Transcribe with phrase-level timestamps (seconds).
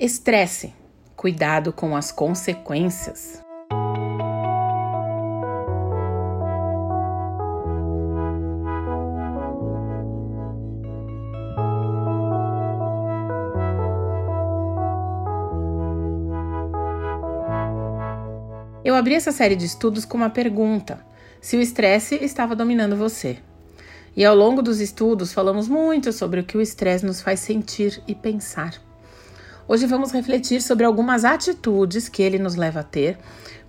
[0.00, 0.72] Estresse.
[1.16, 3.42] Cuidado com as consequências.
[18.84, 21.04] Eu abri essa série de estudos com uma pergunta:
[21.40, 23.38] se o estresse estava dominando você.
[24.16, 28.00] E ao longo dos estudos falamos muito sobre o que o estresse nos faz sentir
[28.06, 28.87] e pensar.
[29.70, 33.18] Hoje vamos refletir sobre algumas atitudes que ele nos leva a ter,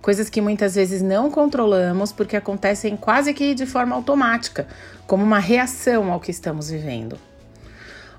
[0.00, 4.66] coisas que muitas vezes não controlamos porque acontecem quase que de forma automática,
[5.06, 7.18] como uma reação ao que estamos vivendo.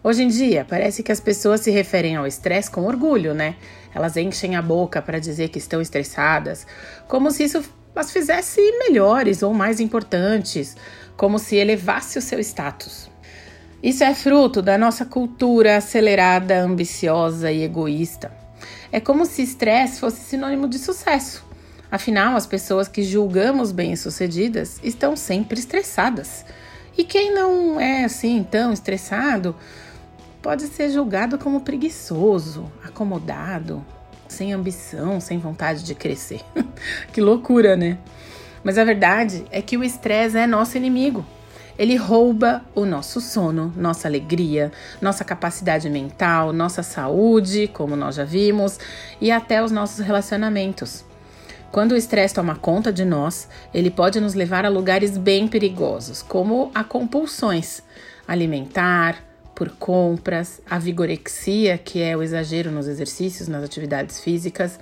[0.04, 3.56] Hoje em dia, parece que as pessoas se referem ao estresse com orgulho, né?
[3.96, 6.68] Elas enchem a boca para dizer que estão estressadas,
[7.08, 7.64] como se isso
[7.96, 10.78] as fizesse melhores ou mais importantes,
[11.18, 13.11] como se elevasse o seu status.
[13.84, 18.32] Isso é fruto da nossa cultura acelerada, ambiciosa e egoísta.
[18.92, 21.44] É como se estresse fosse sinônimo de sucesso.
[21.92, 26.46] Afinal, as pessoas que julgamos bem-sucedidas estão sempre estressadas.
[26.96, 29.56] E quem não é assim tão estressado
[30.44, 33.84] pode ser julgado como preguiçoso, acomodado,
[34.28, 36.42] sem ambição, sem vontade de crescer.
[37.12, 37.98] que loucura, né?
[38.64, 41.26] Mas a verdade é que o estresse é nosso inimigo.
[41.78, 48.24] Ele rouba o nosso sono, nossa alegria, nossa capacidade mental, nossa saúde, como nós já
[48.24, 48.80] vimos,
[49.20, 51.04] e até os nossos relacionamentos.
[51.72, 56.22] Quando o estresse toma conta de nós, ele pode nos levar a lugares bem perigosos,
[56.22, 57.82] como a compulsões
[58.28, 59.24] alimentar,
[59.56, 64.80] por compras, a vigorexia, que é o exagero nos exercícios, nas atividades físicas,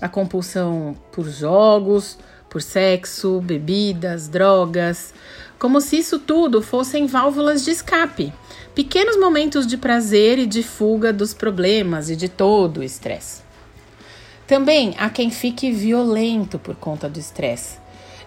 [0.00, 5.12] a compulsão por jogos, por sexo, bebidas, drogas,
[5.64, 8.30] como se isso tudo fossem válvulas de escape,
[8.74, 13.40] pequenos momentos de prazer e de fuga dos problemas e de todo o estresse.
[14.46, 17.78] Também há quem fique violento por conta do estresse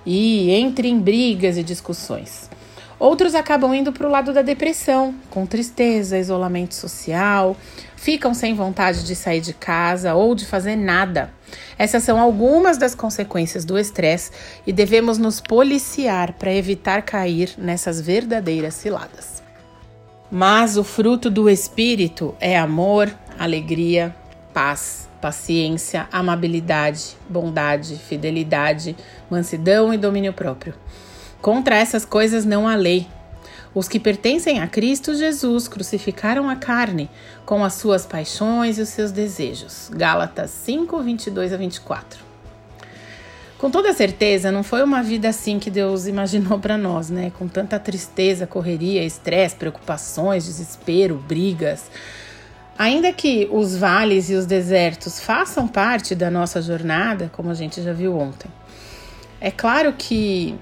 [0.04, 2.50] e entre em brigas e discussões.
[2.98, 7.56] Outros acabam indo para o lado da depressão, com tristeza, isolamento social,
[7.98, 11.34] ficam sem vontade de sair de casa ou de fazer nada.
[11.78, 14.32] Essas são algumas das consequências do estresse
[14.66, 19.44] e devemos nos policiar para evitar cair nessas verdadeiras ciladas.
[20.32, 24.16] Mas o fruto do espírito é amor, alegria,
[24.54, 28.96] paz, paciência, amabilidade, bondade, fidelidade,
[29.30, 30.74] mansidão e domínio próprio.
[31.42, 33.08] Contra essas coisas não há lei.
[33.78, 37.08] Os que pertencem a Cristo Jesus crucificaram a carne
[37.46, 39.92] com as suas paixões e os seus desejos.
[39.94, 42.20] Gálatas 5, 22 a 24.
[43.60, 47.32] Com toda certeza, não foi uma vida assim que Deus imaginou para nós, né?
[47.38, 51.92] Com tanta tristeza, correria, estresse, preocupações, desespero, brigas.
[52.80, 57.84] Ainda que os vales e os desertos façam parte da nossa jornada, como a gente
[57.84, 58.50] já viu ontem,
[59.40, 60.56] é claro que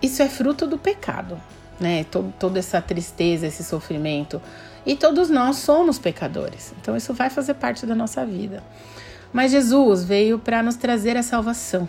[0.00, 1.38] isso é fruto do pecado,
[1.78, 2.04] né?
[2.04, 4.40] Todo, toda essa tristeza, esse sofrimento.
[4.86, 6.74] E todos nós somos pecadores.
[6.80, 8.62] Então isso vai fazer parte da nossa vida.
[9.32, 11.88] Mas Jesus veio para nos trazer a salvação.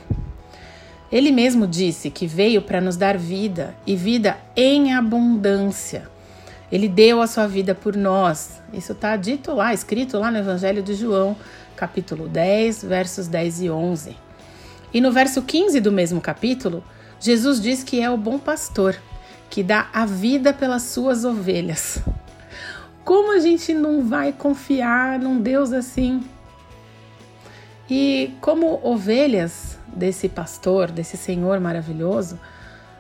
[1.12, 6.10] Ele mesmo disse que veio para nos dar vida e vida em abundância.
[6.72, 8.62] Ele deu a sua vida por nós.
[8.74, 11.36] Isso está dito lá, escrito lá no Evangelho de João,
[11.76, 14.18] capítulo 10, versos 10 e 11.
[14.94, 16.84] E no verso 15 do mesmo capítulo,
[17.20, 18.96] Jesus diz que é o bom pastor,
[19.50, 22.00] que dá a vida pelas suas ovelhas.
[23.04, 26.24] Como a gente não vai confiar num Deus assim?
[27.90, 32.40] E como ovelhas desse pastor, desse Senhor maravilhoso,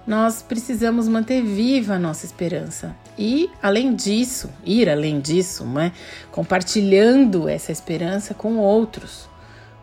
[0.06, 2.96] nós precisamos manter viva a nossa esperança.
[3.18, 5.92] E, além disso, ir além disso, né?
[6.32, 9.28] compartilhando essa esperança com outros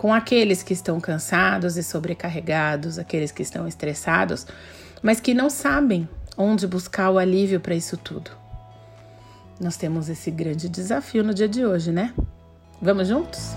[0.03, 4.45] com aqueles que estão cansados e sobrecarregados, aqueles que estão estressados,
[5.01, 8.31] mas que não sabem onde buscar o alívio para isso tudo.
[9.61, 12.13] Nós temos esse grande desafio no dia de hoje, né?
[12.81, 13.55] Vamos juntos?